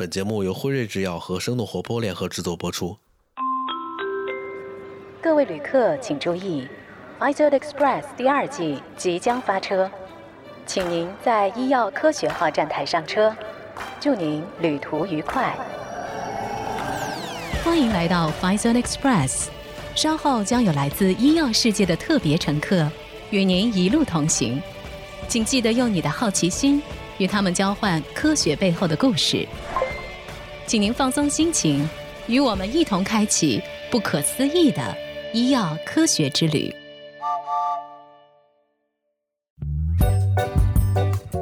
[0.00, 2.96] 本节目由辉瑞制药和生动活泼联合制作播出。
[5.20, 6.66] 各位旅客请注意
[7.18, 9.90] d Express 第二季即将发车，
[10.64, 13.36] 请您在医药科学号站台上车。
[14.00, 15.54] 祝您旅途愉快！
[17.62, 19.48] 欢迎来到 f i z o n Express，
[19.94, 22.90] 稍后将有来自医药世界的特别乘客
[23.28, 24.62] 与您一路同行，
[25.28, 26.82] 请记得用你的好奇心
[27.18, 29.46] 与他们交换科学背后的故事。
[30.70, 31.84] 请您放松心情，
[32.28, 34.96] 与我们一同开启不可思议的
[35.32, 36.72] 医药科学之旅。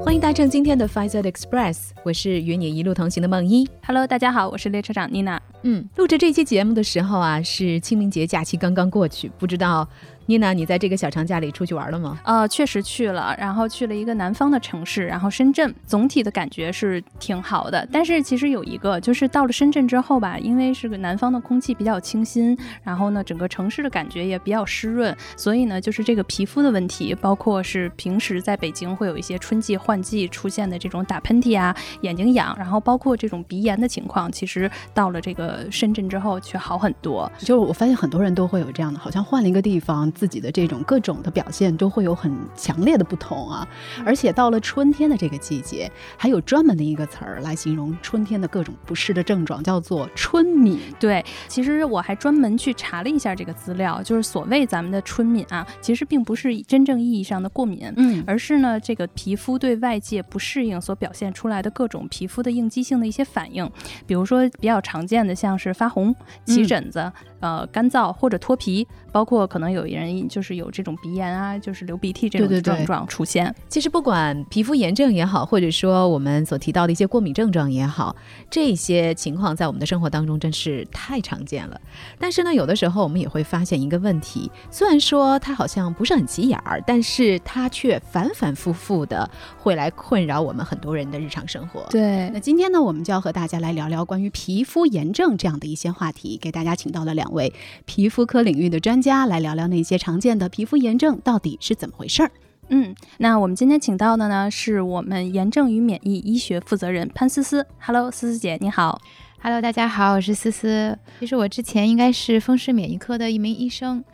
[0.03, 3.69] 欢迎搭乘今天的 Pfizer Express，我是与你一路同行的梦一。
[3.87, 5.39] Hello，大家好，我是列车长妮娜。
[5.61, 9.87] 嗯，录制这期节目的时候啊，是清明节假期刚刚过去，不知道
[10.29, 12.19] 妮娜你在这个小长假里出去玩了吗？
[12.23, 17.89] 呃，确实去了，然后去了一个南方的城市，然后深圳，总体的感觉是挺好的。
[17.91, 37.33] 但是其实有一个，就是到了深圳之后吧，因为是个南方的空气比较清新，然后呢，整个城市的感觉也比较湿润，所以呢，就是这个皮肤的问题，包括是平时在北京会有一些春季换季出现的这种打喷嚏啊、眼睛痒，然后包括这种鼻炎的情况，其实到了这个深圳之后却好很多。
[37.39, 43.67] 就是我发现很多人都会有这样的，好像换了一个地方，自己的这种各种的表现都会有很强烈的不同啊。
[44.05, 50.81] 而且到了春天的这个季节，还有专门的一个词儿来形容春天的各种不适的症状，叫做春敏。
[50.99, 63.71] 对，其实我还专门去查了一下这个资料，就是所谓咱们的春敏啊，其实并不是真正意义上的过敏，嗯而是呢这个皮肤对外界不适应所表现出来的各种皮肤的应激性的一些反应，
[64.07, 73.55] 比如说比较常见的像是发红、起疹子、呃干燥或者脱皮，包括可能有人就是有这种鼻炎啊，就是流鼻涕这种症状出现。
[73.69, 78.15] 其实不管皮肤炎症也好，或者说我们所提到的一些过敏症状也好，
[78.51, 81.81] 这些情况在我们的生活当中真是太常见了。
[82.19, 91.87] 但是呢，有的时候我们也会发现一个问题，虽然说它好像不是很起眼儿，但是它却反反复复的会来困扰我们很多人的日常生活。
[91.91, 97.53] 对那今天呢，我们就要和大家来聊聊关于皮肤炎症这样的一些话题，给大家请到了两位
[97.85, 102.31] 皮肤科领域的专家来聊聊那些常见的皮肤炎症到底是怎么回事儿。
[102.71, 107.67] 嗯，那我们今天请到的呢，是我们炎症与免疫医学负责人潘思思。
[107.81, 109.01] Hello，思思姐，你好。
[109.41, 110.99] Hello，大家好，我是思思。
[111.21, 114.05] 其实我之前应该是风湿免疫科的一名医生，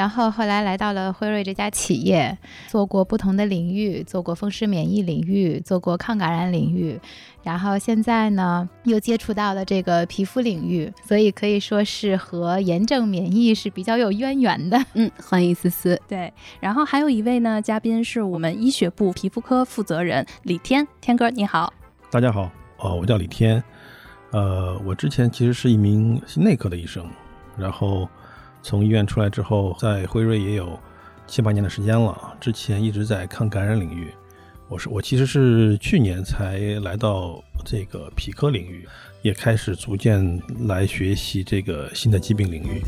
[0.00, 2.38] 然后后来来到了辉瑞这家企业，
[2.68, 6.98] 做过不同的领域，做过风湿免疫领域，做过抗感染领域，
[7.42, 14.82] 然后现在呢又接触到了这个皮肤领域，所以可以说是和炎症免疫是比较有渊源的。
[14.94, 16.00] 嗯，欢迎思思。
[16.08, 21.70] 对，然后还有一位呢，嘉宾是我们医学部皮肤科负责人李天，天哥你好。
[22.10, 23.62] 大家好，哦，我叫李天，
[24.30, 27.04] 呃，我之前其实是一名内科的医生，
[27.58, 28.08] 然后
[28.62, 30.78] 从医院出来之后，在辉瑞也有
[31.26, 34.08] 七八年的时间了，之前一直在抗感染领域。
[34.68, 38.86] 我是我其实是去年才来到这个皮科领域，
[39.22, 42.82] 也开始逐渐来学习这个新的疾病领域。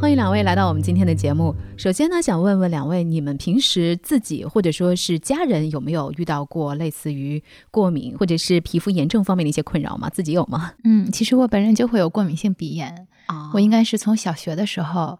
[0.00, 1.52] 欢迎两位来到我们今天的节目。
[1.76, 7.42] 首先呢，想问问两位，你们平时自己或者说是家人有没有遇到过类似于
[7.72, 10.08] 过敏或者是皮肤炎症方面的一些困扰吗？
[10.08, 10.72] 自己有吗？
[10.84, 15.18] 嗯，其实我本人就会有过敏性鼻炎，啊我应该是从小学的时候，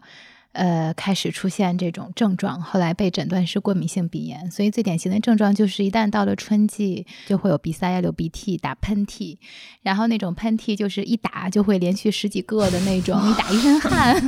[0.59, 4.51] 呃，开始出现这种症状，后来被诊断是过敏性鼻炎。
[4.51, 9.37] 所以最典型的症状就是，一旦到了春季，就会有鼻塞呀、流鼻涕、打喷嚏，
[9.81, 14.21] 然后那种喷嚏就是一打就会连续十几个的那种，你打一身汗。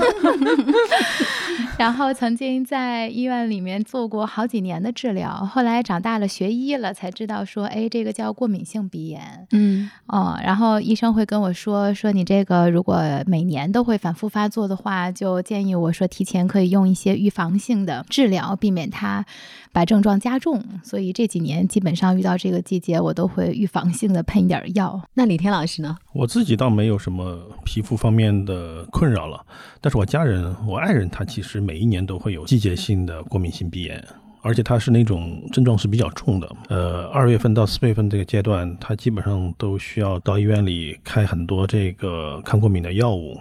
[1.82, 9.48] 然后曾经在医院里面做过好几年的治疗，后来长大了学医了，才知道说，哎，这个叫过敏性鼻炎。
[9.50, 19.26] 嗯，哦，然后医生会跟我说，说你这个如果每年都会反复发作的话，就建议我说提前可以用一些预防性的治疗，避免它
[19.72, 20.64] 把症状加重。
[20.84, 25.02] 所以这几年基本上遇到这个季节，我都会预防性的喷一点药。
[25.14, 25.98] 那李天老师呢？
[26.14, 29.44] 我自己倒没有什么皮肤方面的困扰了，
[29.80, 34.04] 但是我家人，我爱人他其实每一年都会有季节性的过敏性鼻炎，
[34.42, 36.56] 而且他是那种症状是比较重的。
[36.70, 43.38] 呃，二月份到四月份这个阶段，他基本上都需要到医院里开很多这个抗过敏的药物。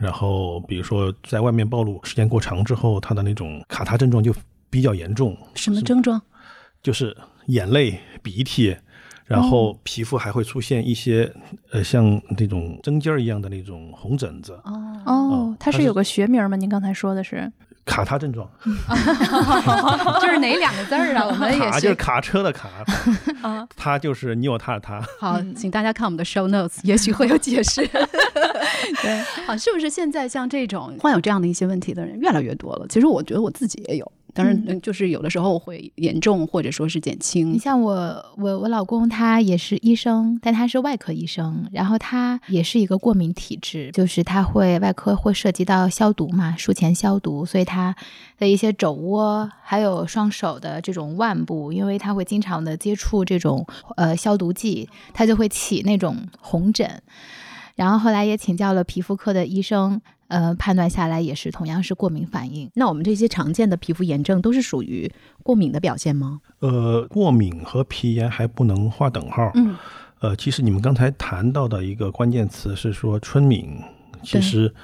[0.00, 4.34] 然后，比如说在外面暴露时间过长之后，他的那种卡他症状就
[4.74, 6.20] 比较严重，什么症状？
[6.82, 7.16] 就是
[7.46, 8.76] 眼泪、鼻涕，
[9.24, 11.32] 然后皮肤还会出现一些
[11.70, 14.52] 呃像那种针尖儿一样的那种红疹子。
[14.64, 16.56] 哦，哦，它是有个学名吗？
[16.56, 17.48] 您刚才说的是？
[17.86, 18.50] 卡他症状，
[20.22, 21.26] 就是哪两个字儿啊？
[21.26, 22.70] 我们 也卡就是卡车的卡，
[23.42, 25.06] 啊，他就是你有他的他。
[25.20, 27.86] 好，嗯请大家看我们的 show notes，也许会有解释。
[27.86, 32.86] 对，好，是不是现在像这种患有这样的一些问题的人越来越多了？
[32.88, 37.60] 其实我觉得我自己也有，当然嗯就是有的时候会严重或者说是减轻你轻。
[37.60, 37.94] 像我，
[38.36, 47.94] 我我老公他也是医生，但他是外科医生，然后他也是一个过敏体质，就是他会外科会涉及到消毒嘛，术前消毒，所以他
[48.38, 53.64] 的一些肘窝还有双手的这种腕部，因为他会经常的接触这种
[53.96, 57.00] 呃消毒剂，他就会起那种红疹。
[57.76, 62.70] 然后后来也请教了皮肤科的医生，呃，判断下来也是同样是过敏反应。
[62.74, 65.10] 那我们这些常见的皮肤炎症都是属于
[65.42, 66.40] 过敏的表现吗？
[66.60, 69.50] 呃，过敏和皮炎还不能划等号。
[69.54, 69.76] 嗯，
[70.20, 73.78] 呃，其实你们刚才谈到的一个关键词是说春敏，
[74.22, 74.74] 其实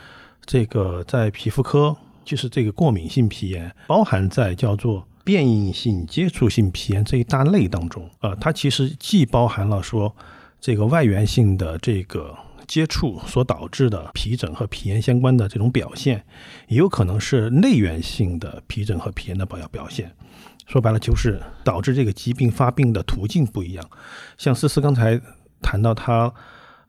[0.45, 8.09] 这个在皮肤科就是这个过敏性皮炎包含在叫做变异性接触性皮炎这一大类当中。
[8.21, 10.15] 呃，它其实既包含了说
[10.61, 12.37] 这个外源性的这个。
[12.71, 16.25] 接触所导致的皮疹和皮炎相关的这种表现，
[16.69, 20.15] 也有可能是内源性的皮疹和皮炎的表表现。
[20.69, 23.91] 说白了，就是导致这个疾病发病的途径不一样。
[24.39, 25.21] 像思思刚才
[25.61, 26.33] 谈到她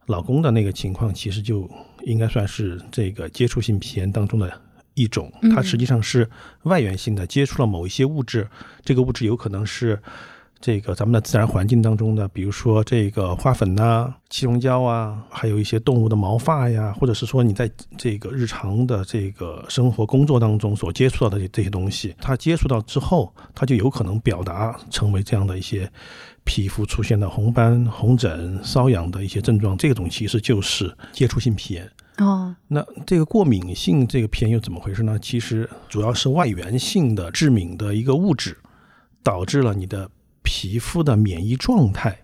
[0.06, 1.68] 老公的那个情况，其实就
[2.04, 4.56] 应该算是这个接触性皮炎当中的
[4.94, 5.32] 一种。
[5.52, 6.30] 它实际上是
[6.62, 8.48] 外源性的接触了某一些物质，
[8.84, 10.00] 这个物质有可能是。
[10.62, 17.68] 这个咱们的自然环境当中的，比如说这个花粉呐、气溶胶啊，还有一些动物的毛发呀，或者是说你在
[17.98, 25.90] 这个日常的这个生活工作当中所接触到的这些东西，它接触到之后，它就有可能表达成为这样的一些
[26.44, 29.76] 皮肤出现的红斑、红疹、瘙痒的一些症状。
[29.76, 31.90] 这种其实就是接触性皮炎。
[32.18, 35.18] 哦，那这个过敏性这个皮炎又怎么回事呢？
[35.18, 38.56] 其实主要是外源性的致敏的一个物质，
[39.24, 40.08] 导致了你的。
[40.42, 42.18] 皮肤的免疫状态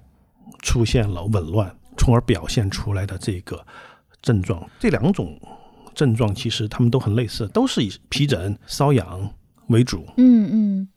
[0.60, 3.64] 出现了紊乱，从而表现出来的这个
[4.20, 4.68] 症状。
[4.78, 5.40] 这两种
[5.94, 9.30] 症状其实它们都很类似，都是以皮疹、瘙痒
[9.68, 10.04] 为主。
[10.16, 10.88] 嗯嗯。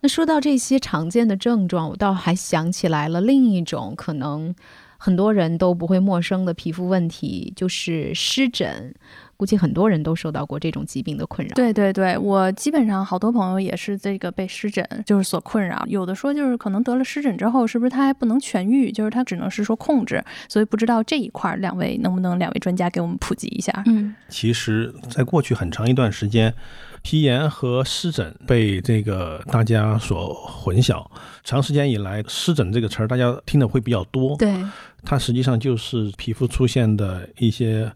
[0.00, 4.52] 那说到这些常见的症状，我倒还想起来了另一种可能
[4.98, 8.94] 很多人都不会陌生的皮肤问题，就是湿疹。
[9.36, 11.52] 估计很多人都受到过这种疾病的困扰。
[11.54, 15.84] 对对对，我基本上好多朋友也是这个被湿疹就是所困扰。
[15.88, 18.92] 有的说就是可能得了湿疹之后，是不是他还不能痊愈？
[18.92, 20.22] 就是他只能是说控制。
[20.48, 23.82] 所以不知道这一块，两位能不能两位专家给我们普及一下？
[23.86, 26.54] 嗯，其实，在过去很长一段时间，
[27.02, 31.04] 皮炎和湿疹被这个大家所混淆。
[31.42, 34.36] 长时间以来，湿疹这个词儿大家听的会比较多。
[34.36, 34.54] 对，
[35.02, 37.90] 它实际上就是皮肤出现的一些。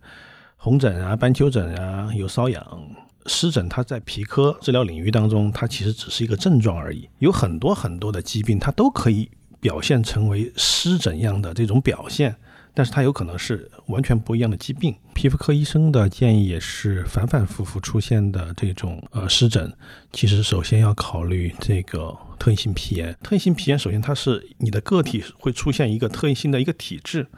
[0.66, 2.90] 红疹啊、斑丘疹啊，有瘙痒、
[3.26, 7.08] 湿疹，它在皮科治疗领域当中，它其实只是一个症状而已。
[7.20, 9.30] 有很多很多的疾病，它都可以
[9.60, 12.34] 表现成为湿疹样的这种表现，
[12.74, 14.92] 但是它有可能是完全不一样的疾病。
[15.14, 19.72] 皮肤科医生的建议也是，反反复复出现的这种呃湿疹，
[20.12, 23.16] 其实首先要考虑这个特异性皮炎。
[23.22, 27.28] 特异性皮炎首先它是你的个体会出现一个特异性的一个体质，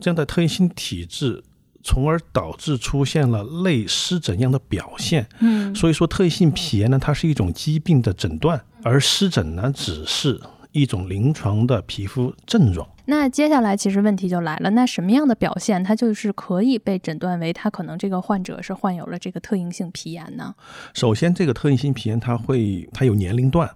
[0.00, 1.44] 这样的特异性体质。
[1.82, 5.26] 从而导致出现了类湿疹样的表现。
[5.40, 10.40] 嗯，所以说特异性皮炎呢，它是一种疾病的诊断，而湿疹呢，只是
[10.70, 12.88] 一种临床的皮肤症状。
[13.06, 20.54] 那接下来其实问题就来了，那什么样的表现，它就是可以被诊断为它可能这个患者是患有了这个特应性皮炎呢？
[20.94, 23.68] 首先，这个特应性皮炎它会它有年龄段。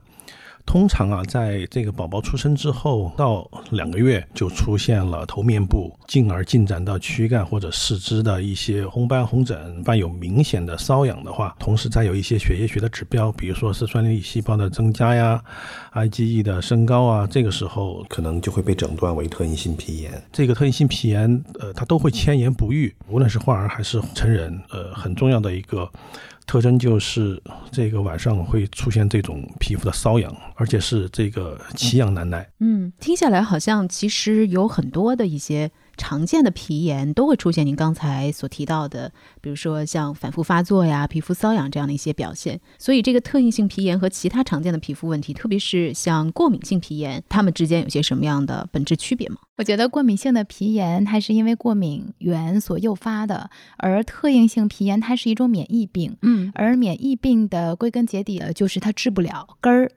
[0.66, 15.42] 通常啊，在这个宝宝出生之后到两个月就出现了头面部，进而进展到躯干或者四肢的一些红斑、红疹，伴有明显的瘙痒的话，同时再有一些血液学的指标，比如说是酸粒细胞的增加呀、
[15.94, 20.20] IgE 的升高啊，这个时候可能就会被诊断为特异性皮炎。
[20.32, 25.88] 这个特异性皮炎，呃，它都会迁延不愈，无论是患儿还是成人，呃，很重要的一个。
[26.46, 32.48] 特征就是这个晚上会出现这种皮肤的瘙痒，而且是这个奇痒难耐。
[32.60, 39.10] 嗯，听下来好像其实有很多的一些常见的皮炎都会出现您刚才所提到的，
[39.40, 42.60] 比如说像反复发作呀、皮肤瘙痒这样的一些表现。
[42.78, 49.36] 所以这个特异性皮炎和其他常见的皮肤问题，特别是像过敏性皮炎，它们之间有些什么样的本质区别吗？
[49.56, 53.48] 我觉得过敏性的皮炎它是因为过敏源所诱发的，
[53.78, 56.16] 而特应性皮炎它是一种免疫病。
[56.22, 59.90] 嗯，而免疫病的归根结底就是它治不了根儿，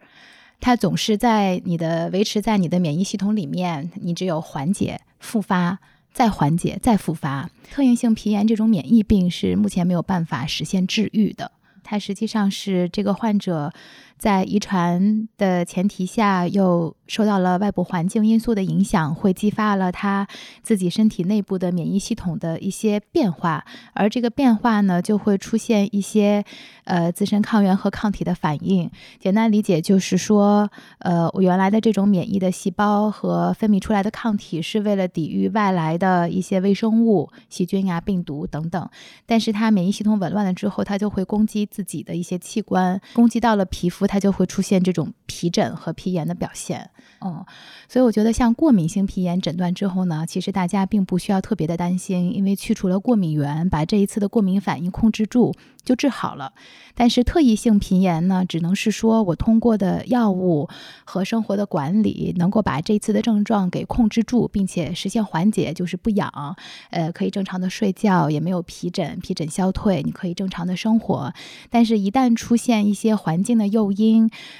[0.62, 5.80] 它总是在你的维持在你的免疫系统里面，你只有缓解、复发、
[6.14, 7.50] 再缓解、再复发。
[7.72, 11.52] 特应性皮炎这种免疫病是目前没有办法实现治愈的。
[11.84, 13.74] 它实际上是这个患者
[14.20, 20.28] 在遗传的前提下，又受到了外部环境因素的影响，会激发了他
[20.62, 26.44] 自己身体内部的免疫系统的一些变化，而这个变化呢，就会出现一些
[26.84, 28.92] 呃自身抗原和抗体的反应。
[29.20, 38.90] 简单理解就是说，呃，我原来的这种免疫的细胞和分泌出来的抗体是为了抵御外来的一些微生物、细菌啊、病毒等等，
[39.26, 46.90] 但是它免疫系统紊乱了之后，它就会攻击自己的一些器官，攻击到了皮肤，它就会出现这种皮疹和皮炎的表现。
[47.22, 47.46] 嗯，
[47.88, 56.54] 所以我觉得像过敏性皮炎诊断之后呢，其实大家并不需要特别的担心，因为去除了过敏源，把这一次的过敏反应控制住就治好了。
[56.96, 60.70] 但是特异性皮炎呢，只能是说我通过的药物
[61.04, 66.56] 和生活的管理，能够把这次的症状给控制住，并且实现缓解，就是不痒，
[66.90, 71.34] 呃，可以正常的睡觉，也没有皮疹，皮疹消退，你可以正常的生活。
[71.70, 73.99] 但是，一旦出现一些环境的诱因，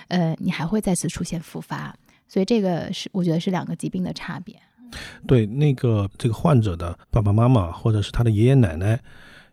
[0.08, 1.96] 呃，你还会再次出现复发。
[2.28, 4.56] 所以这个是我觉得是两个疾病的差别。
[5.28, 9.00] 对，那个这个患者的爸爸妈妈或者是他的爷爷奶奶，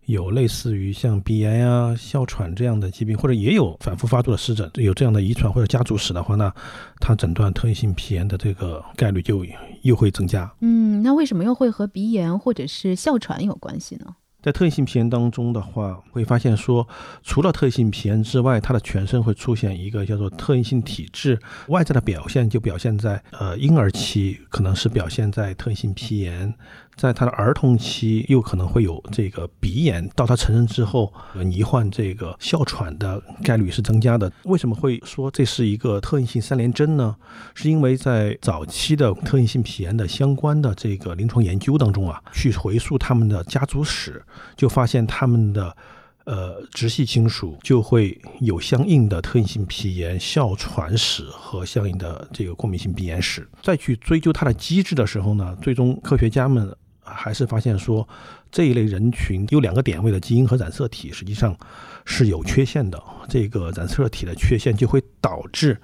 [0.06, 6.54] 有类似于像鼻炎呀、哮喘这样的疾病，或者也有反复发作的湿疹，有这样的遗传或者家族史的话，那
[7.00, 9.44] 他诊断特异性皮炎的这个概率就
[9.82, 10.50] 又会增加。
[10.60, 14.16] 嗯，那为什么又会和鼻炎或者是哮喘有关系呢？
[14.46, 16.86] 在特异性皮炎当中的话，会发现说，
[17.24, 21.36] 除了特异性皮炎之外，它的全身会出现一个叫做特异性体质，
[21.66, 26.54] 外在的表现就表现在呃婴儿期，可能是表现在特异性皮炎。
[26.96, 34.32] 在他的儿童期，又可能会有这个鼻炎；到他成人之后，罹患这个哮喘的概率是增加的。
[34.44, 37.14] 为什么会说这是一个特异性三联征呢？
[37.54, 44.24] 是因为在早期的特异性皮炎的相关的这个临床研究当中啊，去回溯他们的家族史，
[44.56, 45.76] 就发现他们的
[46.24, 53.46] 呃直系亲属就会有相应的特异性皮炎、哮喘史和相应的这个过敏性鼻炎史。
[53.60, 56.74] 再去追究它的机制的时候呢，最终科学家们。
[57.16, 58.06] 还是发现说，
[58.52, 61.56] 这一类人群有两个点位的基因和染色体实际上
[62.04, 63.02] 是有缺陷的。
[63.28, 65.80] 这个染色体的缺陷就会导致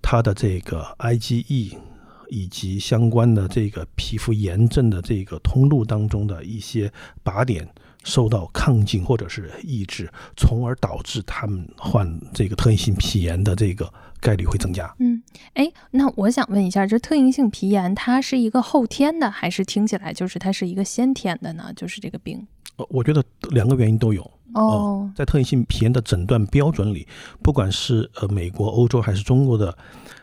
[0.00, 1.76] 它的这个 IgE
[2.28, 6.90] 以及相关的这个皮肤炎症的这个通路当中的一些
[7.22, 7.68] 靶点
[8.04, 13.92] 受到抗进或者是抑制，从而导致他们患这个特异性皮炎的这个。
[14.22, 14.94] 概率会增加。
[14.98, 15.22] 嗯，
[15.54, 21.72] 哎，那我想问一下，这特异性皮炎它是一个后天的，还是听起来就是它是一个先天的呢？
[21.74, 22.46] 就是这个病？
[22.76, 24.30] 呃，我觉得两个原因都有。
[24.52, 27.08] 哦，在特异性皮炎的诊断标准里，
[27.40, 29.74] 不管是呃美国、欧洲还是中国的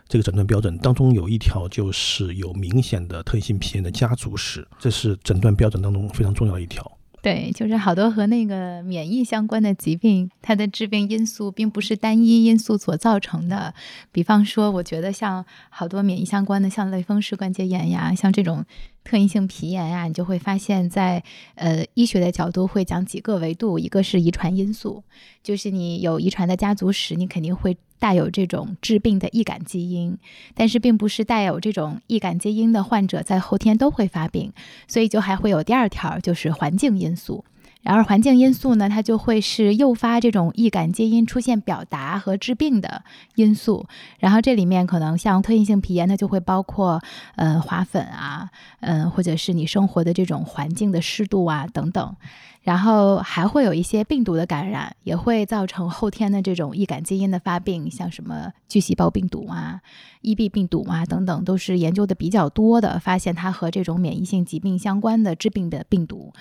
[0.06, 6.88] 这个诊断标准当中，有一条就是有明显的特异性皮炎的家族史，这是诊断标准当中非常重要的一条。
[7.20, 13.74] 对，就是好多和那个免疫相关的疾病，它的致病因素并不是单一因素所造成的。
[14.12, 18.64] 比方说，我觉得像好多免疫相关的，像类风湿关节炎呀，像这种。
[19.04, 25.02] 特异性皮炎呀，你就会发现，在呃医学的角度会讲几个维度，一个是遗传因素，
[25.42, 30.16] 就是你有遗传的家族史，你肯定会带有这种致病的易感基因，
[30.54, 34.52] 但是并不是带有这种易感基因的患者在后天都会发病，
[34.86, 37.44] 所以就还会有第二条，就是环境因素。
[37.80, 43.04] 然而，环境因素呢，它就会是诱发这种易感基因出现表达和致病的
[43.36, 43.86] 因素。
[44.18, 47.00] 然后，这里面可能像特异性皮炎，它就会包括
[47.36, 48.50] 呃花粉啊，
[48.80, 52.16] 嗯，或者是你生活的这种环境的湿度啊等等。
[52.62, 59.80] 然后还会有一些病毒的感染，也会造成后天的这种易感基因的发病，像什么巨细胞病毒啊、
[60.22, 66.32] EB 病毒啊等等，都是研究的比较多的，发现它和这种免疫性疾病相关的致病的病毒。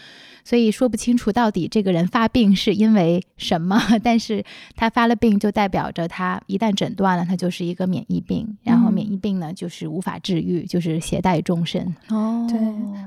[0.44, 4.42] 所以说不清楚到底这个人发病是因为什么， 但是
[4.78, 11.94] 他发了病就代表着他一旦诊断了，他就是一个免疫病，然后免疫病呢就是无法治愈，就是携带终身。
[12.08, 12.58] 哦，对，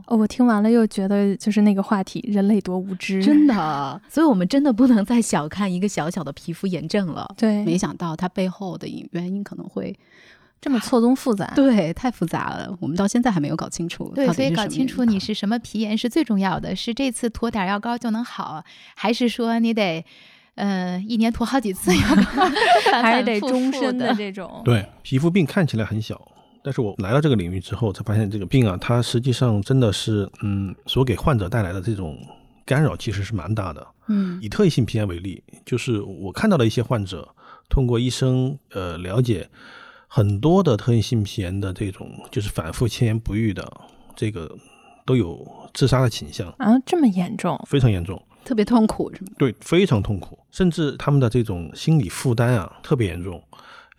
[0.06, 7.34] 哦，我听完了又觉得就是那个话题，人类多无知，真的， 所以我们真的不能再小看一个小小的皮肤炎症了。
[7.36, 9.98] 对，没想到它背后的原因可能会。
[10.62, 14.12] 这么错综复杂，对，太复杂了，我们到现在还没有搞清楚。
[14.14, 16.76] 对，所以搞清楚你是什么皮炎是最重要的。
[16.76, 18.62] 是这次涂点药膏就能好，
[18.94, 20.04] 还是说你得，
[20.56, 22.50] 呃，一年涂好几次药膏，
[23.00, 24.60] 还是得终身的这种？
[24.62, 26.20] 对，皮肤病看起来很小，
[26.62, 32.18] 但是我来到这个领域之后，才发现这个病啊，它实际上真的是，嗯，所给患者带来的这种
[32.70, 33.84] 干扰其实是蛮大的。
[34.06, 37.34] 嗯，以特异性皮炎为例，就是我看到的一些患者，
[37.68, 39.48] 通过医生呃了解。
[40.12, 43.64] 很多的特异性皮炎的这种就是反复千言不愈的，
[44.16, 44.50] 这个
[45.06, 47.56] 都有自杀的倾向啊，这么严重？
[47.68, 48.20] 非常严重。
[48.44, 49.30] 特别痛苦是吗？
[49.38, 53.40] 对，非常痛苦，甚至他们的这种心理负担啊特别严重。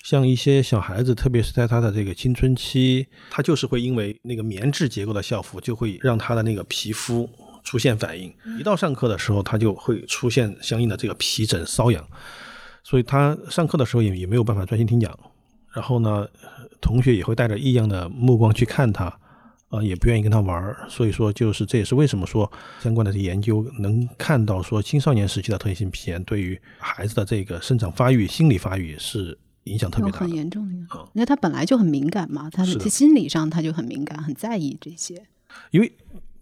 [0.04, 7.30] 像一些小孩子，特别是在他的这个青春期，他就是会因为那个棉质结构的校服，就会让他的那个皮肤
[7.72, 8.30] 出现反应。
[8.60, 12.06] 一到上课的时候，他就会出现相应的这个皮疹、瘙痒，
[12.84, 15.18] 所以他上课的时候也也没有办法专心听讲。
[15.74, 16.28] 然后呢，
[16.82, 19.06] 同学也会带着异样的目光去看他，
[19.70, 20.86] 啊，也不愿意跟他玩儿。
[20.90, 22.52] 所以说，就是这也是为什么说
[22.82, 30.20] 相关的研究能看到说青少年时期的特异性皮炎对于孩子的这个生长发育、心理发育是影响特别大。
[30.20, 35.26] 很严重的，嗯因为他本来就很敏感嘛，他他心理上他就很敏感，很在意这些。
[35.72, 35.90] 因为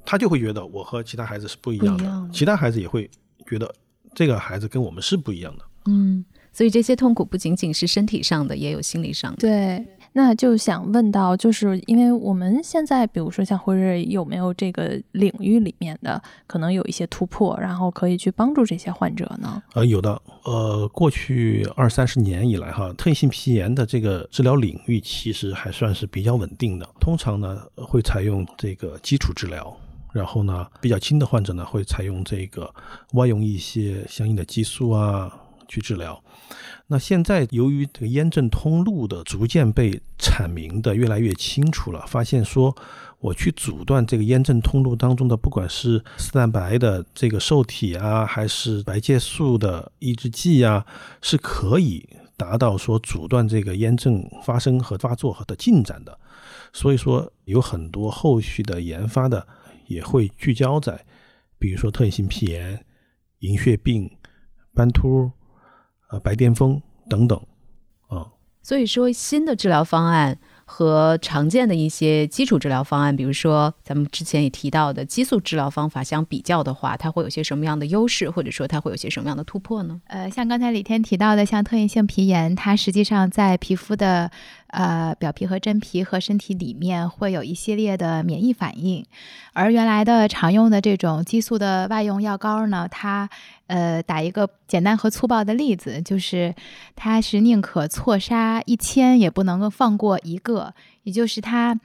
[0.09, 3.07] 他就会觉得我和其他孩子是不一样的，样的其他孩子也会
[3.47, 3.71] 觉得
[4.15, 5.63] 这个孩子跟我们是不一样的。
[5.85, 9.37] 嗯，所以这些痛苦不仅仅是身体上的，也有心理上的。
[9.37, 19.61] 对，那就想问到，就是因为我们现在，比如说像辉瑞，有没有这个领域里面的可能有一些突破，然后可以去帮助这些患者呢？
[19.75, 26.89] 呃，有的，呃，过去二三十年以来哈，特异性皮炎的这个治疗领域其实还算是比较稳定的。
[26.99, 29.75] 通常呢，会采用这个基础治疗，
[30.11, 32.73] 然后呢，比较轻的患者呢，会采用这个
[33.13, 35.31] 外用一些相应的激素啊
[35.67, 36.21] 去治疗。
[36.87, 42.75] 那现在由于这个炎症通路的逐渐被阐明的越来越清楚了，发现说
[43.19, 50.83] 我去阻断这个炎症通路当中的，不管是丝蛋白的这个受体啊，还是白介素的抑制剂啊，
[51.21, 56.17] 是可以达到说阻断这个炎症发生和发作和的进展的。
[56.73, 59.45] 所以说，有很多后续的研发的
[59.89, 61.03] 也会聚焦在，
[61.57, 62.85] 比如说特异性皮炎、
[63.39, 64.09] 银屑病、
[64.73, 65.29] 斑秃、
[66.11, 67.37] 呃白癜风等等
[68.07, 68.31] 啊。
[68.61, 79.99] 所以说，新的治疗方案和常见的一些基础治疗方案，比如说咱们之前也提到的激素治疗方法相比较的话，它会有些什么样的优势，或者说它会有些什么样的突破呢？
[80.05, 84.29] 呃，像刚才李天提到的，像特异性皮炎，它实际上在皮肤的
[84.69, 89.05] 呃表皮和真皮和身体里面会有一系列的免疫反应，
[89.53, 93.29] 而原来的常用的这种激素的外用药膏呢，它
[93.67, 96.53] 呃打一个简单和粗暴的例子，就是
[96.95, 101.79] 它是宁可错杀一千，也不能够放过一个，也就是它。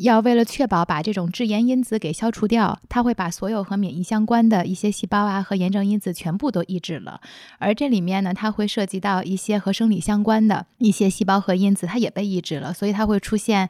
[0.00, 7.20] 要为了确保把这种致炎因子给消除掉，它会把所有和免疫相关的一些细胞啊和炎症因子全部都抑制了。
[7.58, 13.68] 而这里面呢，它会涉及到一些和生理相关的一些细胞和因子，它也被抑制了，所以它会出现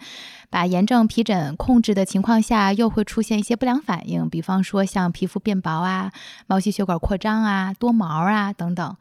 [0.49, 6.12] 把炎症皮疹控制的情况下，又会出现一些不良反应，比方说像皮肤变薄啊、
[6.47, 8.97] 毛细血管扩张啊、多毛啊等等。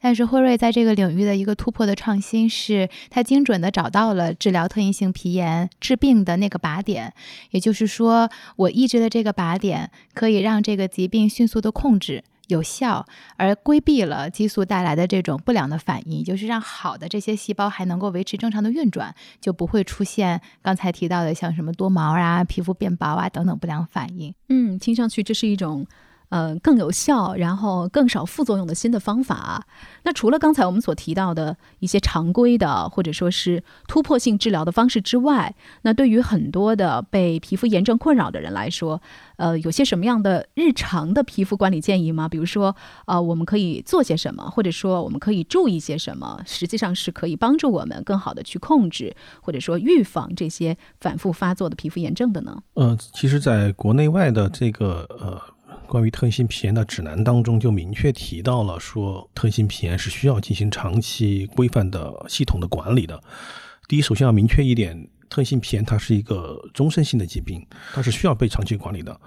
[0.00, 7.12] 但是辉瑞在这个领域的一个突破的创新是，它精准的找到了治疗特异性皮炎治病的那个靶点，
[7.50, 12.24] 也就是说，我抑制的这个靶点可以让这个疾病迅速的控制。
[12.48, 24.34] 有效，而规避了激素带来的这种不良的反应，就是让好的这些细胞还能够维持正常的运转，就不会出现刚才提到的像什么多毛啊、皮肤变薄啊等等不良反应。
[24.48, 25.86] 嗯，听上去这是一种。
[26.30, 29.66] 呃，更有效，然后更少副作用的新的方法。
[30.04, 39.02] 那除了刚才我们所提到的一些常规的或者说是突破性治疗的方式之外，那对于很多的被皮肤炎症困扰的人来说，
[39.36, 42.28] 呃，有些什么样的日常的皮肤管理建议吗？
[42.28, 42.74] 比如说，
[43.06, 52.62] 呃，我们可以做些什么，或者说我们可以注意些什么，实际上是可以帮助我们更好的去控制或者说预防这些反复发作的皮肤炎症的呢？
[52.74, 55.40] 呃，其实，在国内外的这个呃。
[55.90, 63.20] 关于特异性皮炎的指南当中，就明确提到了说，特异性皮炎是需要进行长期规范的系统的管理的。
[63.88, 69.20] 第一，首先要明确一点，特异性皮炎它是一个终身性的疾病，它是需要被长期管理的。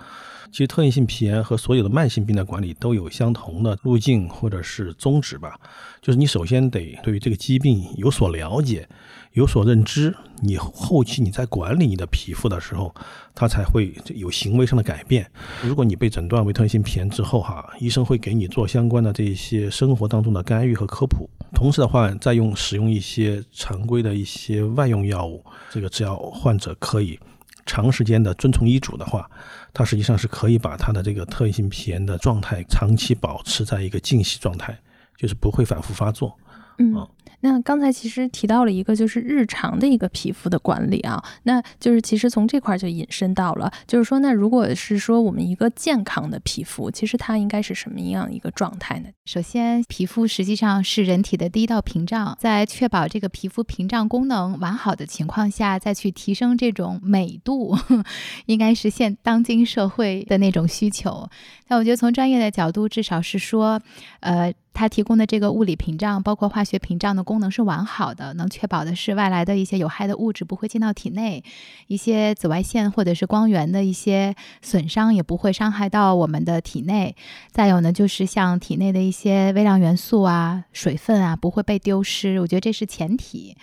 [0.54, 5.60] 其实，特异性皮炎和所有的慢性病的管理都有相同的路径或者是宗旨吧，
[6.02, 8.88] 就是你首先得对于这个疾病有所了解。
[9.34, 12.94] 有所认知，你后期你在管理你的皮肤的时候，
[13.34, 15.30] 它才会有行为上的改变。
[15.64, 25.44] 如果你被诊断为特异性皮炎之后，哈，医生会给你做相关的这些生活当中的干预和科普，同时的话，再用使用一些常规的一些外用药物。
[25.72, 27.20] 这个只要患者可以
[27.66, 29.28] 长时间的遵从医嘱的话，
[29.74, 34.80] 它实际上是可以把它的这个特异性皮炎的状态长期保持在一个静息状态，
[35.18, 36.38] 就是不会反复发作。
[36.78, 37.08] 嗯，
[37.46, 49.10] 那刚才其实提到了一个，就是日常的一个皮肤的管理啊，那就是其实从这块就引申到了，就是说，那如果是说我们一个健康的皮肤，其实它应该是什么样一个状态呢？
[49.26, 57.78] 首先，皮肤实际上是人体的第一道屏障，在确保这个皮肤屏障功能完好的情况下，再去提升这种美度，
[58.48, 61.30] 应该是现当今社会的那种需求。
[61.68, 63.82] 那我觉得从专业的角度，至少是说，
[64.22, 64.54] 呃。
[64.74, 71.44] 它提供的这个物理屏障，包括化学屏障的功能是完好的，能确保的是外来的一些有害的物质不会进到体内，
[71.88, 77.16] 一些紫外线或者是光源的一些损伤也不会伤害到我们的体内。
[77.52, 83.56] 再有呢，就是像体内的一些微量元素啊、水分啊不会被丢失，我觉得这是前提。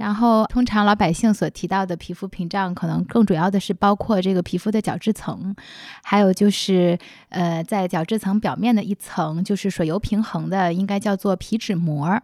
[0.00, 5.54] 然后，通常老百姓所提到的皮肤屏障，可能更主要的是包括这个皮肤的角质层，
[6.02, 12.18] 还有就是，呃，在角质层表面的一层，就是水油平衡的，应该叫做皮脂膜。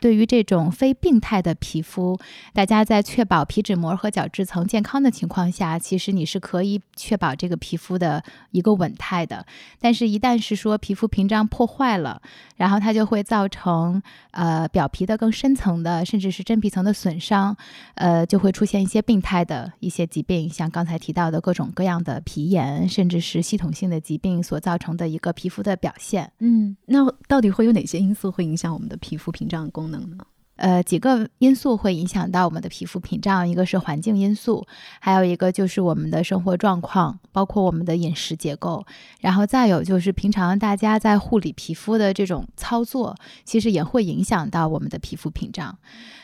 [0.00, 2.16] 对于这种非病态的皮肤，
[2.52, 9.44] 大家在确保皮脂膜和角质层健康的情况下，其实你是可以确保这个皮肤的一个稳态的。
[9.80, 12.22] 但是，一旦是说皮肤屏障破坏了，
[12.54, 17.15] 然后它就会造成呃表皮的更深层的，甚至是真皮层的损。
[17.18, 17.56] 伤，
[17.94, 26.30] 呃，就会出现一些病态的一些疾病，像刚才提到的各种各样的皮炎，甚至是系统性的疾病所造成的一个皮肤的表现。
[26.38, 30.18] 嗯，那到底会有哪些因素会影响我们的皮肤屏障功能呢？
[30.56, 34.66] 呃，几个因素会影响到我们的皮肤屏障，一个是环境因素，
[35.00, 38.84] 还有一个就是我们的生活状况，包括我们的饮食结构，
[39.20, 43.14] 然后再有就是平常大家在护理皮肤的这种操作，
[43.44, 45.76] 其实也会影响到我们的皮肤屏障。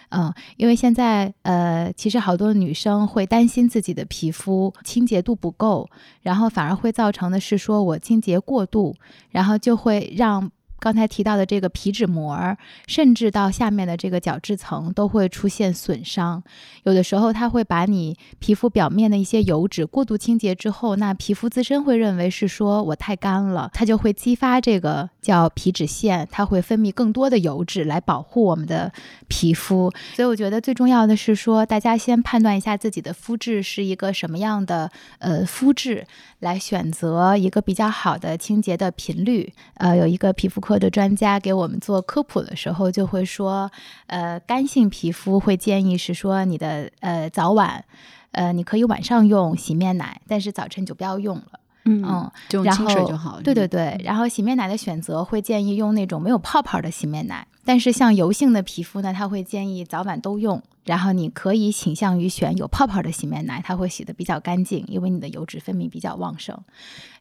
[0.09, 5.89] 嗯，因为现在呃，其实好多女生会担心自己的皮肤清洁度不够，
[6.23, 8.95] 然后反而会造成的是说我清洁过度，
[9.31, 10.51] 然后就会让。
[10.83, 12.57] 刚才提到的这个皮脂膜，
[12.89, 16.43] 甚至到下面的这个角质层都会出现损伤。
[16.83, 28.93] 有的时候，它会把你皮肤表面的一些油脂过度清洁之后，那皮肤自身会认为是说我太干了，它就会激发这个叫皮脂腺，它会分泌更多的油脂来保护我们的
[29.29, 29.89] 皮肤。
[30.17, 34.91] 所以，我觉得最重要的是说，大家先判断一下自己的肤质是一个什么样的
[35.21, 36.05] 呃肤质，
[36.41, 39.53] 来选择一个比较好的清洁的频率。
[39.75, 40.72] 呃，有一个皮肤科。
[40.73, 43.71] 或者专家给我们做科普的时候，就会说，
[44.07, 47.85] 呃，干性皮肤会建议是说，你的呃早晚，
[48.31, 51.61] 呃，你可以晚上用洗面奶，但是早晨就不要用了。
[51.85, 53.41] 嗯，就清水就好。
[53.41, 57.47] 对对对，然后洗面奶的选择会建议用那种没有泡泡的洗面奶。
[57.65, 60.63] 但是像油性的皮肤呢，它会建议早晚都用。
[60.85, 66.59] 然后你可以倾向于选有泡泡的洗面奶，它会洗的比较干净，因为你的油脂分泌比较旺盛。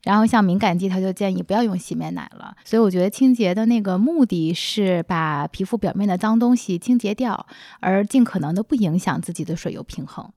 [0.04, 2.56] 然后像敏感肌，他就建议不要用洗面奶了。
[2.65, 7.45] 所以我觉得清洁的那个目的是把皮肤表面的脏东西清洁掉，
[7.80, 10.28] 而尽可能的不影响自己的水油平衡。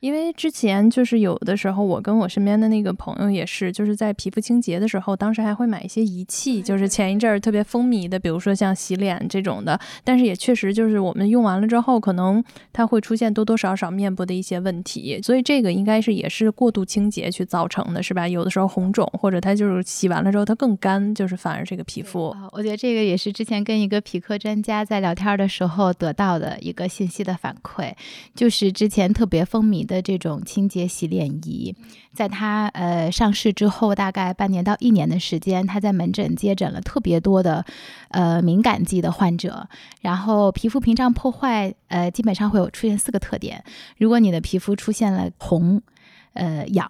[0.00, 9.78] 因为之前就是有的时候，我跟我身边的那个朋友也是，就是在皮肤清洁的时候，当时还会买一些仪器，就是前一阵儿特别风靡的，比如说像洗脸这种的。
[10.04, 18.28] 但是也确实就是我们用完了之后，可能它会出现多多少少面部的一些问题，所以这个应该是也是过度清洁去造成的，是吧？
[18.28, 22.32] 有的时候红肿，或者它就是洗完了之后它更干，就是反而这个皮肤。
[22.52, 27.92] 我觉得这个也是之前跟一个皮科专家在聊天的时候得到的一个信息的反馈，
[28.36, 29.87] 就是之前特别风靡。
[29.88, 31.74] 的这种清洁洗脸仪，
[32.14, 37.64] 在它呃上市之后，大概半年到一年的时间，它在门诊接诊了特别多的
[38.10, 39.68] 呃敏感肌的患者，
[40.00, 43.64] 然后皮肤屏障破坏，呃基本上会有出现四个特点。
[43.96, 45.82] 如果你的皮肤出现了红、
[46.34, 46.88] 呃痒、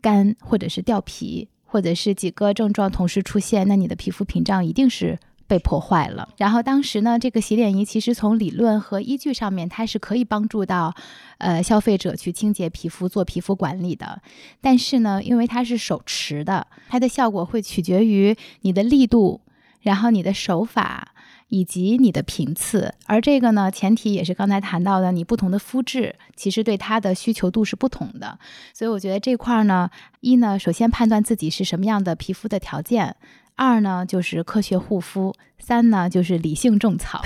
[0.00, 5.18] 干，或者是掉皮，或者是几个症状同时出现，那你的皮肤屏障一定是。
[5.48, 6.28] 被破坏了。
[6.36, 10.94] 然后当时呢，这个洗脸仪其实从理论和依据上面，它是可以帮助到
[11.38, 14.20] 呃消费者去清洁皮肤、做皮肤管理的。
[14.60, 19.40] 但是呢，因为它是手持的，它的效果会取决于你的力度，
[19.80, 21.14] 然后你的手法
[21.48, 22.94] 以及你的频次。
[23.06, 28.38] 而这个呢，前提也是刚才谈到的，你不同的肤质其实对它的需求度是不同的。
[28.74, 29.88] 所以我觉得这块儿呢，
[30.20, 33.16] 一呢，首先判断自己是什么样的皮肤的条件。
[33.58, 37.20] 二呢就是科学护肤，三呢就是理性种草，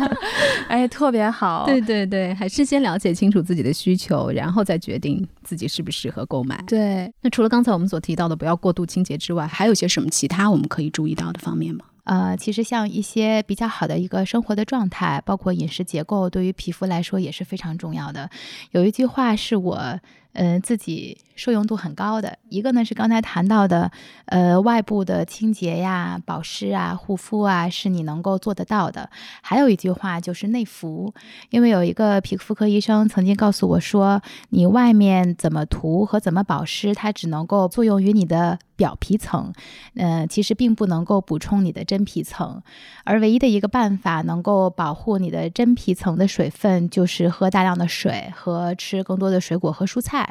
[0.68, 1.64] 哎，特别好。
[1.64, 6.62] 对对对，还是先了解清楚自己的需求，然后再决定自己适不适合购买。
[6.66, 11.86] 对，那除了刚才我们所提到的不要过度清洁之外，还有些什么其他我们可以注意到的方面吗？
[12.04, 18.28] 呃，其实像一些比较好的一个生活的状态，包括饮食结构，对于皮肤来说也是非常重要的。
[18.72, 19.98] 有一句话是我
[20.32, 22.38] 呃，自己受用度很高的。
[22.48, 23.90] 一个呢是刚才谈到的，
[24.26, 29.10] 呃，外部的清洁呀、保湿啊、护肤啊，是你能够做得到的。
[29.42, 31.12] 还有一句话就是内服，
[31.50, 39.52] 因为有一个皮肤科医生曾经告诉我说，你外面怎么涂和怎么保湿，它只能够作用于你的表皮层，
[39.96, 42.62] 呃，其实并不能够补充你的真皮层。
[43.04, 50.21] 而唯一的一个办法能够保护你的真皮层的水分，就是喝大量的水和吃更多的水果和蔬菜。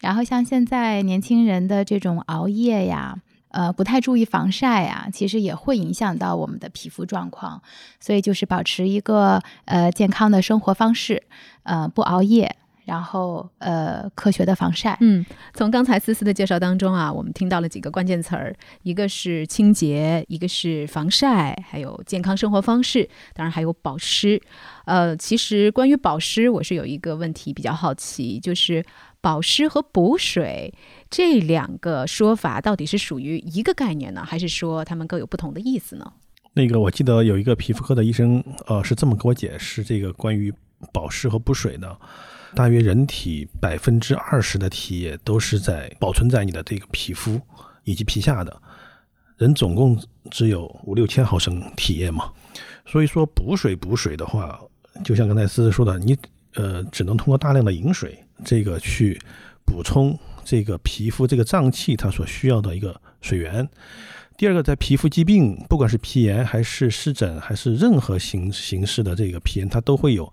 [0.00, 3.16] 然后像现在年轻人的这种熬夜呀，
[3.50, 7.62] 呃，不太注意防晒呀，其实也会影响到我们的皮肤状况。
[8.00, 11.22] 所以就是保持一个呃健康的生活方式，
[11.64, 12.56] 呃，不熬夜。
[12.84, 14.96] 然后，呃，科学的防晒。
[15.02, 24.40] 嗯，从刚才思思的介绍当中啊，我们听到了几个关键词儿，一个是清洁，一个是防晒，还有健康生活方式，当然还有保湿。
[24.86, 28.82] 呃，其实关于保湿，我是有一个问题比较好奇，就是
[29.20, 30.72] 保湿和补水
[31.10, 36.12] 这两个说法到底是属于一个概念呢，还是说它们各有不同的意思呢？
[36.54, 40.52] 那个我记得有一个皮肤科的医生，呃，是这么给我解释这个关于
[40.92, 41.98] 保湿和补水的。
[42.54, 47.38] 大约人体百分之二十的体液都是在保存在你的这个皮肤
[47.84, 48.62] 以及皮下的，
[49.36, 50.00] 人总共
[50.30, 52.32] 只有五六千毫升体液嘛，
[52.86, 54.58] 所以说补水补水的话，
[55.04, 56.16] 就像刚才思思说的，你
[56.54, 59.20] 呃只能通过大量的饮水这个去
[59.64, 63.68] 补充这个皮肤这个脏器它所需要的一个水源。
[64.36, 70.32] 第二个，在皮肤疾病，不管是皮炎还是湿疹还是任何形形式的这个皮炎，它都会有。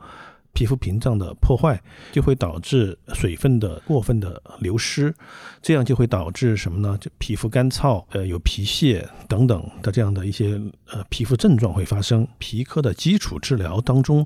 [0.53, 1.77] 皮肤屏障的破坏
[2.13, 5.13] 就会导致水分的过分的流失，
[5.61, 6.97] 这样就会导致什么呢？
[6.97, 12.25] 就皮肤干燥，呃，有皮屑等等的这样的一些呃皮肤症状会发生。
[12.37, 14.25] 皮科的基础治疗当中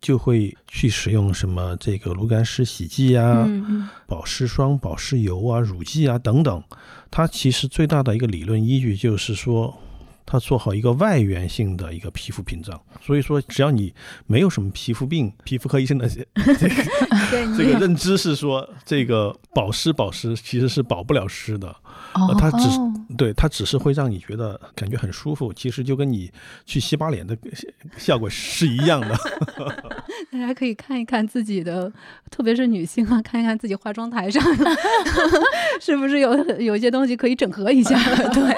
[0.00, 3.48] 就会去使用什么这个炉甘石洗剂啊、
[4.06, 6.62] 保湿霜、保湿油啊、乳剂啊等等。
[7.10, 9.78] 它其实最大的一个理论依据就是说。
[10.26, 13.92] 它做好一个外源性的一个皮肤屏障，所以说只要你
[14.28, 16.26] 没有什么皮肤病，皮肤科医生的这个
[17.58, 21.74] 这个认知是说，这个保湿保湿其实是保不了湿的。
[22.14, 22.68] 哦，它只
[23.16, 26.30] 对它只是会让你觉得感觉很舒服，其实就跟你
[26.64, 27.36] 去洗把脸的
[27.96, 29.16] 效果是一样的。
[30.30, 31.92] 大家可以看一看自己的，
[32.30, 34.42] 特别是女性啊，看一看自己化妆台上
[35.80, 37.98] 是不是有有一些东西可以整合一下。
[38.30, 38.56] 对，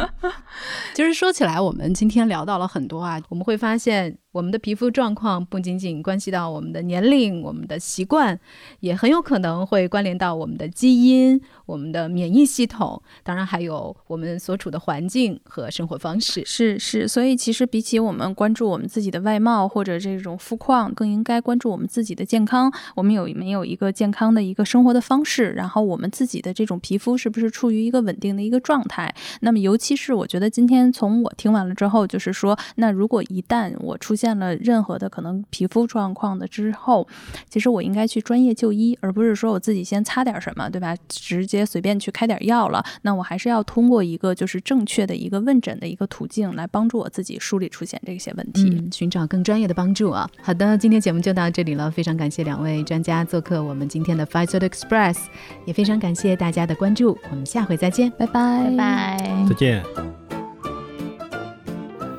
[0.94, 4.16] 其实说起来，我们今天聊到了很多啊，我们会发现。
[4.36, 8.38] 我们的皮肤状况不仅仅关系到我们的年龄、我们的习惯，
[8.80, 16.42] 也很有可能会关联到我们的基因、我们的免疫系统，当然还有我们所处的环境和生活方式。
[16.44, 22.70] 是是，所以其实比起我们关注我们自己的外貌或者这种肤况，更应该关注我们自己的健康。
[22.94, 25.52] 我们有没有一个健康的一个生活的方式？
[25.52, 29.14] 然后我们自己的这种皮肤是不是处于一个稳定的一个状态？
[29.40, 37.06] 那么，尤其是我觉得今天从我听完了之后，就是说，那如果一旦我出现见了任何的可能皮肤状况的之后，
[37.48, 40.96] 其实我应该去专业就医，而不是说我自己先擦点什么，对吧？
[41.08, 42.84] 直接随便去开点药了。
[43.02, 50.28] 那我还是要通过一个就是正确的一个问诊的一个途径来帮助我自己梳理出现这些问题，寻找更专业的帮助啊。
[50.42, 55.18] 好的，今天节目就到这里了，非常感谢两位专家做客我们今天的 f i z e r Express，
[55.64, 60.05] 也非常感谢大家的关注，我们下回再见，拜拜拜拜，再见。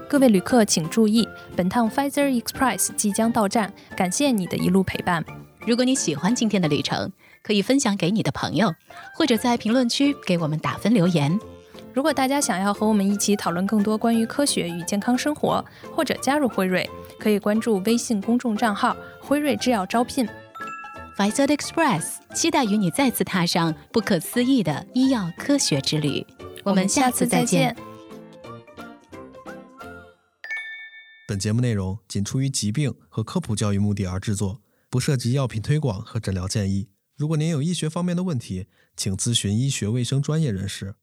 [0.10, 5.24] 各位旅客请注意，本趟 Pfizer Express 即将到站，感谢你的一路陪伴。
[5.65, 7.12] 如果你喜欢今天的旅程，
[7.43, 8.74] 可以分享给你的朋友，
[9.13, 11.38] 或者在评论区给我们打分留言。
[11.93, 16.89] 如果大家想要和我们一起讨论更多关于科学与健康生活，或者加入辉瑞，
[17.20, 20.26] 可以关注微信公众账号“辉瑞制药招聘”。
[21.17, 26.26] Pfizer Express 期待与你再次踏上不可思议的医药科学之旅。
[26.63, 27.76] 我们下次再见。
[31.30, 36.88] 本节目内容仅出于疾病和科普教育目的而制作，不涉及药品推广和诊疗建议。
[37.18, 40.96] 如果您有医学方面的问题，请咨询医学卫生专业人士。